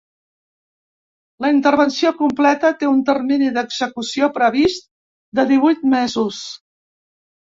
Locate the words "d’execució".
3.59-4.31